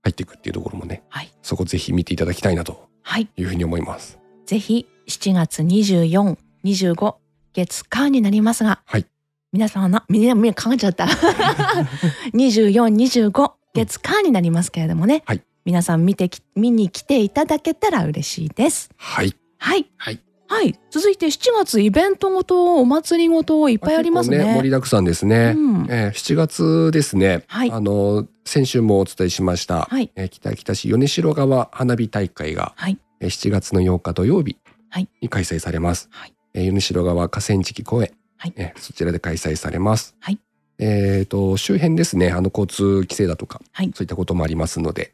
[0.03, 1.31] 入っていくっていうところもねはい。
[1.43, 3.29] そこぜひ見ていただきたいなとはい。
[3.37, 4.19] いうふうに思います。
[4.47, 7.15] ぜひ7月24、25
[7.53, 9.07] 月間になりますが、はい
[9.53, 11.05] 皆さんなみんなみんな考えちゃった。
[12.35, 15.23] 24、25月間になりますけれどもね。
[15.27, 18.91] はい皆さん見てき見に来ていただけたら嬉しいです。
[18.97, 19.37] はい。
[19.59, 19.87] はい。
[19.99, 20.21] はい。
[20.51, 20.75] はい。
[20.91, 24.39] 続いて7月イベントごとお祭りごといっぱいありますね。
[24.39, 25.55] 結構盛りだくさんですね。
[25.57, 25.87] うん。
[25.89, 27.71] えー7月ですね、はい。
[27.71, 30.11] あの先週もお伝えしました、はい。
[30.17, 32.99] えー北秋田市米代川花火大会が、はい。
[33.21, 34.57] えー7月の8日土曜日
[34.89, 35.09] はい。
[35.21, 36.35] に開催されます、はい。
[36.55, 38.53] えー米代川河川敷公園、はい。
[38.57, 40.39] えーそちらで開催されます、はい。
[40.81, 43.93] えーと周辺ですねあの交通規制だとか、はい。
[43.95, 45.13] そういったこともありますので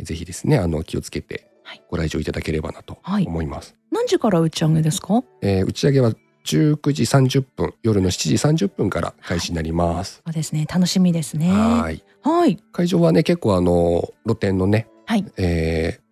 [0.00, 1.82] ぜひですねあの気をつけてはい。
[1.90, 3.26] ご来場いただければなとはい。
[3.26, 5.22] 思います、何時から打ち上げですか？
[5.42, 6.12] えー打ち上げは
[6.44, 10.66] 19時30分夜の7時30分から開始になります、そうですね。
[10.72, 11.50] 楽しみですね。
[11.50, 12.56] はいはい。
[12.72, 15.24] 会場はね結構あの露店のね、はい。
[15.36, 16.08] えー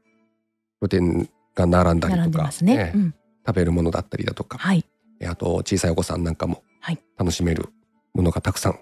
[0.81, 2.92] 露店が並んだりとか、でますね。
[2.94, 3.14] えーうん。
[3.46, 4.85] 食べるものだったりだとか、はい。
[5.20, 7.70] えーあと小さいお子さんなんかもはい楽しめる
[8.12, 8.79] ものがたくさん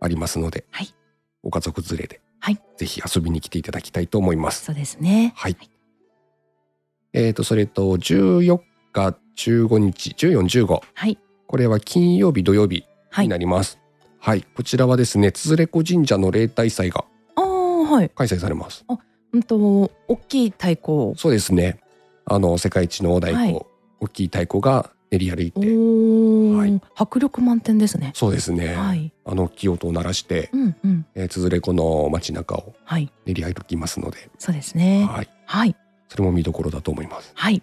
[0.00, 0.88] ありますので、はい
[1.44, 4.64] ご家族連れで、はいぜひ遊びに来ていただきたいと思います。
[4.64, 5.32] そうですね。
[5.36, 5.56] はい。
[7.18, 8.60] えーとそれと14
[8.92, 11.18] 日15日14、15はい。
[11.48, 13.36] これは金曜日土曜日はいにな。
[13.36, 13.80] ります。
[14.20, 17.04] はい、こちらはですね、つづれこ神社の例大祭が
[17.34, 17.44] ああ、
[17.90, 18.10] はい。
[18.10, 18.84] 開催されます。
[19.32, 19.56] うんと、
[20.06, 21.12] 大きい太鼓。
[21.16, 21.80] そうですね。
[22.24, 23.66] あの世界一の大太鼓、はい
[24.00, 28.12] 大きい太鼓が練り歩いおて、お、はい迫力満点ですね。
[28.14, 28.76] そうですね。
[28.76, 29.12] はい。
[29.24, 31.06] あの大きい音を鳴らして、うんうん。
[31.16, 33.10] えー、つづれこの街中をはい。
[33.26, 35.04] 練り歩きますので、そうですね。
[35.10, 35.74] はい、はい。
[36.08, 37.32] それも見どころだと思います。
[37.34, 37.62] はい。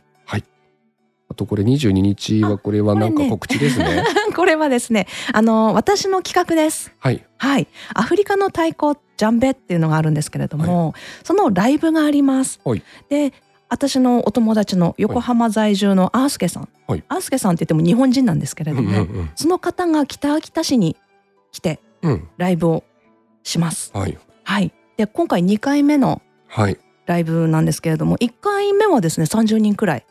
[1.28, 4.04] あとこれ22日はこれはなんか告知ですね。
[4.36, 6.92] これはですね、あの、私の企画です。
[7.00, 7.68] はい、はい。
[7.94, 12.60] アフリカの太鼓ジャンベっていうのがあるんですけれども、そのライブがあります。
[12.64, 13.34] はいで、
[13.68, 16.70] 私のお友達の横浜在住のアースケさん。
[16.88, 20.96] はいアースケさんって言っても日本人なんですけれうんども、うんその方が北秋田市に
[21.52, 22.84] 来てうん、うん、ライブを
[23.42, 23.92] します。
[23.96, 24.72] はい、はい。
[24.98, 30.06] で、今回2回目のはい、ライブなんですけれども、1回目はですね、30人くらい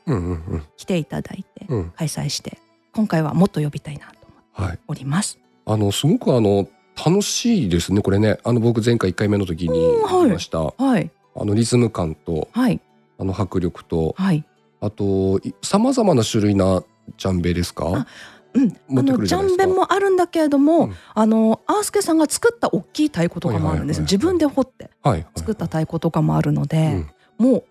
[0.77, 2.59] 来ていただいてうん、開催して、
[2.93, 4.79] 今回はもっと呼びたいなと思ってはい。
[4.89, 5.39] おります。
[5.67, 6.69] あのすごくあの
[7.05, 8.39] 楽しいですねこれね。
[8.45, 10.61] あの僕前回1回目の時にうんはい言いました。
[10.61, 11.11] はい。
[11.35, 12.81] あのリズム感とはい。
[13.19, 14.45] あの迫力とはい。
[14.81, 16.85] あとさまざまな種類な
[17.17, 17.87] ジャンベですか？
[17.87, 18.07] あ？
[18.55, 18.99] うん。
[18.99, 24.01] あのジャンベもあるんだけれども、うんあのアースケさんが作った大きい太鼓とかもあるんです。
[24.03, 25.27] 自分で掘ってはい。
[25.37, 27.05] 作った太鼓とかもあるので、
[27.38, 27.64] うんもう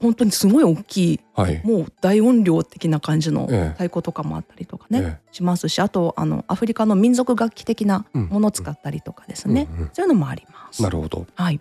[0.00, 1.60] 本当にすごい大きい、はい。
[1.62, 10.82] もう大音量的な感じのええ太鼓とかもあったりとかね、えしますし、あとあのアフリカの民族楽器的なうんものを使ったりとかですえね、うんうんそういうのもあります。
[10.82, 11.26] なるほど。
[11.34, 11.60] はい。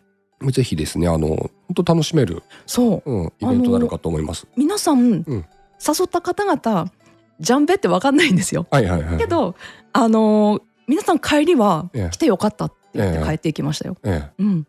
[0.51, 4.47] ぜひですねあの本当楽しめる、そううん、イベントになるかと思います。
[4.55, 5.45] 皆さん、うん
[5.81, 6.91] 誘った方々
[7.39, 8.67] ジャンベってわかんないんですよ。
[8.71, 9.17] はいはいはい。
[9.17, 9.55] けど
[9.93, 13.95] あのー皆さん帰りはええ来てよかったって言っええて帰っていきましたよ。
[14.03, 14.67] ええうん。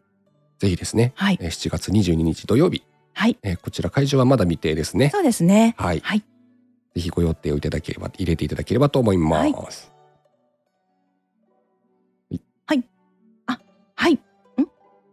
[0.58, 1.12] ぜひですね。
[1.16, 2.82] はいえー7月22日土曜日、
[3.14, 3.38] はい。
[3.42, 5.08] えーこちら会場はまだ未定ですね。
[5.10, 5.74] そうですね。
[5.78, 6.00] はい。
[6.00, 6.20] はい。
[6.20, 9.40] ぜひご予定をいただければ入れていただければと思います。
[9.40, 9.54] はい。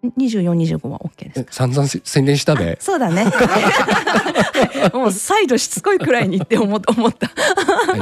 [0.03, 2.77] 24、25は OK です散々宣伝したで。
[2.79, 3.25] そうだね。
[4.93, 6.91] もう再度しつこいくらいにって思 った。
[6.95, 7.99] はい、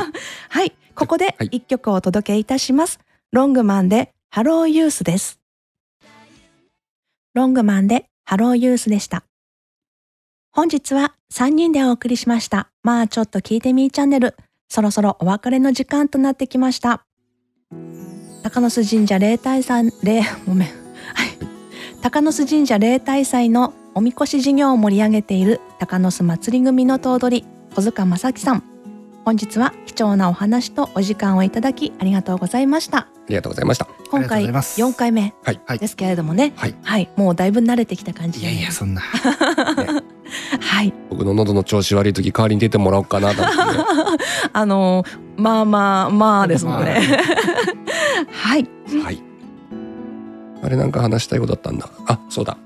[0.49, 2.99] はい、ここで一曲をお届けいたします。
[3.31, 5.39] ロングマンでハローユースです。
[7.33, 9.23] ロングマンでハローユースでした。
[10.51, 12.69] 本日は3人でお送りしました。
[12.81, 14.35] まあちょっと聞いてみーチャンネル。
[14.69, 17.05] そろそろお別れの時間となってきました。
[18.43, 20.84] 高野巣神社霊体さん、霊、ごめん。
[22.05, 22.11] はい。
[22.11, 27.43] 高野須神社例大祭のおみこし事業を盛り上げている高野須祭り組の頭取
[27.73, 28.63] 小塚正樹さん。
[29.25, 32.99] 本日は貴重なお話とお時間をいただきありがとうございました。
[32.99, 33.87] ありがとうございました。
[34.11, 34.79] 今回ありがとうございます。
[34.79, 35.33] 4回目
[35.79, 36.53] ですけれどもね。
[36.57, 36.75] はい。
[36.83, 37.09] はい。
[37.15, 38.51] もうだいぶ慣れてきた感じで。
[38.51, 39.01] いやいやそんな。
[40.61, 40.93] はい。
[41.09, 43.77] 僕の喉の調子悪い時代わりに出てもらおうかなと思って。
[43.77, 43.83] ね。
[44.53, 47.01] あのーまあまあまあですもんね
[48.31, 48.69] はい。
[49.03, 49.34] はい。
[50.65, 51.89] あれなんか話したいことだったんだ。
[52.07, 52.57] あ、そうだ。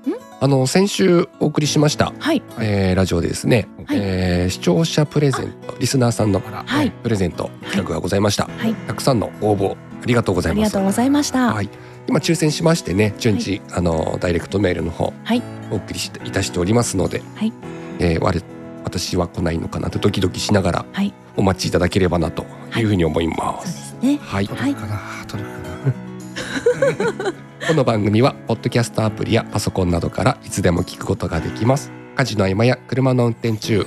[0.42, 2.42] あの先週お送りしました、はい。
[2.58, 3.98] えーラジオでですね、はい。
[4.00, 5.74] えー視聴者プレゼント。
[5.78, 6.90] リスナーさんの、あらはい。
[6.90, 8.74] プレゼント企画がございました、はい。
[8.74, 10.60] たくさんの応募ありがとうございます。
[10.60, 11.52] ありがとうございました。
[11.52, 11.68] はい、
[12.08, 15.42] 今抽選しましてね順次、あのダイレクトメールの方、はい。
[15.70, 17.52] お送りしていたしておりますので、はい。
[17.98, 18.42] えー我
[18.82, 22.44] 私は来ないのかなとドキドキしながらはい、お待ちいただければなと
[22.76, 23.60] いうふうに思いま。
[23.62, 24.18] そうですすね。
[24.22, 27.34] はい、届くかな、届くかな？
[27.66, 31.92] この番組はポッドキャストアプリやパソコンなどからいつでも聞くことができます。
[32.16, 33.86] 家事の合間や車の運転中、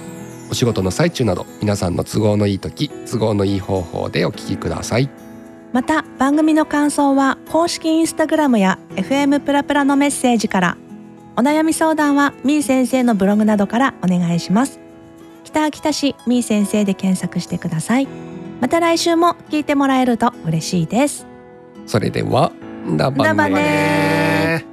[0.51, 5.09] お仕事の最中など皆さんの都合のいい時、都合のいい方法でお聞きください。
[5.73, 10.77] また番組の感想は公式インスタグラムや FM プラプラのメッセージから
[11.35, 14.79] お悩み相談はみー先生のブログなどからお願いします
[15.43, 18.07] 北秋田市みー先生で検索してください
[18.61, 21.25] また来週も聞いてもらえると嬉しいです
[21.87, 22.51] それでは、
[22.97, 24.65] ラバラバネネ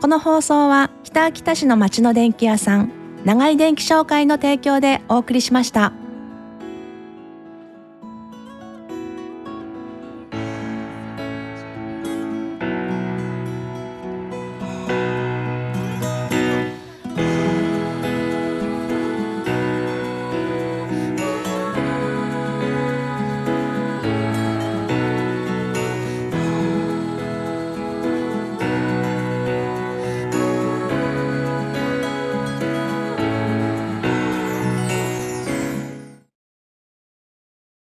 [0.00, 2.92] この放送は北秋田市の町の電気屋さん
[3.24, 5.92] 長井電気商会の提供でお送りしました。